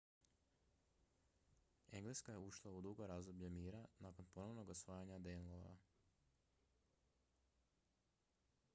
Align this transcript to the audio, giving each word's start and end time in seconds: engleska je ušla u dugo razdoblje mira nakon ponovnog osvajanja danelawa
engleska 1.91 2.31
je 2.31 2.37
ušla 2.37 2.71
u 2.71 2.81
dugo 2.81 3.07
razdoblje 3.07 3.49
mira 3.49 3.83
nakon 4.07 4.25
ponovnog 4.25 4.69
osvajanja 4.69 5.19
danelawa 5.19 5.75